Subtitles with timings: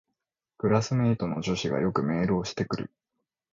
[0.57, 2.91] クラスメイトの女子がよくメールをしてくる